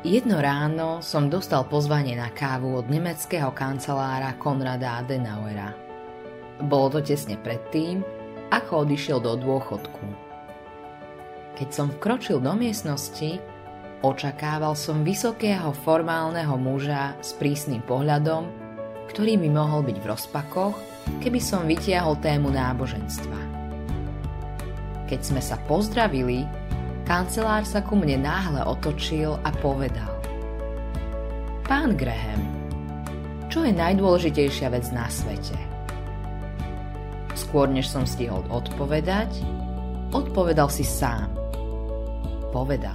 Jedno 0.00 0.40
ráno 0.40 1.04
som 1.04 1.28
dostal 1.28 1.68
pozvanie 1.68 2.16
na 2.16 2.32
kávu 2.32 2.72
od 2.72 2.88
nemeckého 2.88 3.52
kancelára 3.52 4.32
Konrada 4.40 4.96
Adenauera. 4.96 5.76
Bolo 6.56 6.96
to 6.96 7.00
tesne 7.04 7.36
predtým, 7.36 8.00
ako 8.48 8.88
odišiel 8.88 9.20
do 9.20 9.36
dôchodku. 9.36 10.04
Keď 11.52 11.68
som 11.68 11.92
vkročil 11.92 12.40
do 12.40 12.56
miestnosti, 12.56 13.44
očakával 14.00 14.72
som 14.72 15.04
vysokého 15.04 15.68
formálneho 15.84 16.56
muža 16.56 17.12
s 17.20 17.36
prísnym 17.36 17.84
pohľadom, 17.84 18.48
ktorý 19.12 19.36
mi 19.36 19.52
mohol 19.52 19.84
byť 19.84 20.00
v 20.00 20.08
rozpakoch, 20.16 20.76
keby 21.20 21.44
som 21.44 21.68
vytiahol 21.68 22.16
tému 22.24 22.48
náboženstva. 22.48 23.40
Keď 25.12 25.20
sme 25.20 25.44
sa 25.44 25.60
pozdravili, 25.68 26.48
kancelár 27.10 27.66
sa 27.66 27.82
ku 27.82 27.98
mne 27.98 28.22
náhle 28.22 28.62
otočil 28.62 29.34
a 29.42 29.50
povedal 29.58 30.14
Pán 31.66 31.98
Graham, 31.98 32.38
čo 33.50 33.66
je 33.66 33.74
najdôležitejšia 33.74 34.70
vec 34.70 34.86
na 34.94 35.10
svete? 35.10 35.58
Skôr 37.34 37.66
než 37.66 37.90
som 37.90 38.06
stihol 38.06 38.46
odpovedať, 38.46 39.42
odpovedal 40.14 40.70
si 40.70 40.86
sám. 40.86 41.34
Povedal. 42.54 42.94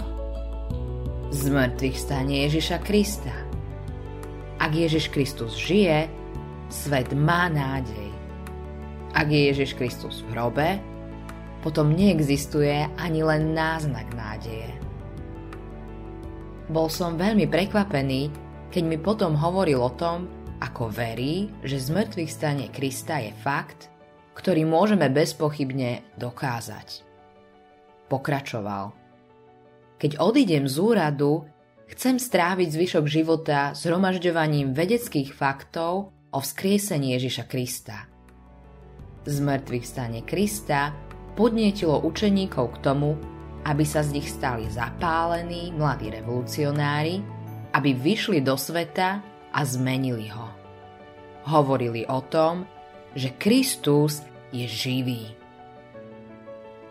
Z 1.36 1.52
mŕtvych 1.52 1.98
stane 2.00 2.48
Ježiša 2.48 2.84
Krista. 2.88 3.36
Ak 4.64 4.72
Ježiš 4.72 5.12
Kristus 5.12 5.60
žije, 5.60 6.08
svet 6.72 7.12
má 7.12 7.52
nádej. 7.52 8.12
Ak 9.12 9.28
je 9.28 9.52
Ježiš 9.52 9.76
Kristus 9.76 10.24
v 10.24 10.36
hrobe, 10.36 10.95
potom 11.66 11.98
neexistuje 11.98 12.86
ani 12.94 13.26
len 13.26 13.58
náznak 13.58 14.06
nádeje. 14.14 14.70
Bol 16.70 16.94
som 16.94 17.18
veľmi 17.18 17.50
prekvapený, 17.50 18.30
keď 18.70 18.84
mi 18.86 19.02
potom 19.02 19.34
hovoril 19.34 19.82
o 19.82 19.90
tom, 19.90 20.30
ako 20.62 20.94
verí, 20.94 21.50
že 21.66 21.82
z 21.82 21.90
mŕtvych 21.90 22.32
stane 22.32 22.66
Krista 22.70 23.18
je 23.18 23.34
fakt, 23.42 23.90
ktorý 24.38 24.62
môžeme 24.70 25.10
bezpochybne 25.10 26.06
dokázať. 26.22 27.02
Pokračoval. 28.14 28.94
Keď 29.98 30.22
odídem 30.22 30.70
z 30.70 30.76
úradu, 30.78 31.50
chcem 31.90 32.22
stráviť 32.22 32.70
zvyšok 32.70 33.06
života 33.10 33.74
zhromažďovaním 33.74 34.78
vedeckých 34.78 35.34
faktov 35.34 36.14
o 36.30 36.40
vzkriesení 36.42 37.18
Ježiša 37.18 37.46
Krista. 37.50 38.06
Z 39.26 39.38
mŕtvych 39.42 39.86
stane 39.86 40.22
Krista 40.22 41.05
podnietilo 41.36 42.00
učeníkov 42.02 42.80
k 42.80 42.82
tomu, 42.82 43.20
aby 43.68 43.84
sa 43.84 44.02
z 44.02 44.18
nich 44.18 44.32
stali 44.32 44.72
zapálení 44.72 45.76
mladí 45.76 46.10
revolucionári, 46.10 47.20
aby 47.76 47.92
vyšli 47.92 48.40
do 48.40 48.56
sveta 48.56 49.20
a 49.52 49.60
zmenili 49.68 50.32
ho. 50.32 50.48
Hovorili 51.46 52.08
o 52.08 52.24
tom, 52.26 52.64
že 53.14 53.36
Kristus 53.36 54.24
je 54.56 54.66
živý. 54.66 55.24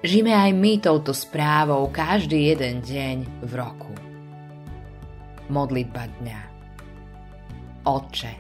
Žijeme 0.05 0.37
aj 0.37 0.53
my 0.53 0.73
touto 0.85 1.17
správou 1.17 1.89
každý 1.89 2.53
jeden 2.53 2.85
deň 2.85 3.17
v 3.41 3.53
roku. 3.57 3.93
Modlitba 5.49 6.05
dňa 6.21 6.41
Otče, 7.85 8.33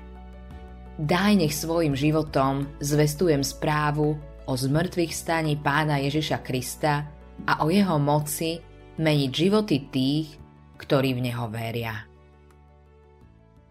daj 1.01 1.33
nech 1.37 1.53
svojim 1.53 1.93
životom 1.93 2.69
zvestujem 2.81 3.45
správu 3.45 4.17
o 4.47 4.55
zmrtvých 4.55 5.11
staní 5.11 5.59
pána 5.59 5.99
Ježiša 5.99 6.39
Krista 6.47 7.03
a 7.49 7.67
o 7.67 7.73
jeho 7.73 7.99
moci 7.99 8.63
meniť 8.95 9.31
životy 9.35 9.77
tých, 9.91 10.29
ktorí 10.79 11.19
v 11.19 11.25
neho 11.31 11.51
veria. 11.51 12.07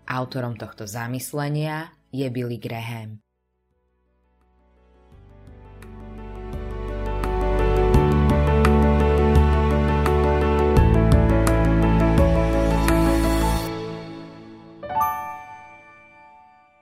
Autorom 0.03 0.59
tohto 0.59 0.83
zamyslenia 0.83 1.95
je 2.11 2.27
Billy 2.27 2.59
Graham. 2.59 3.22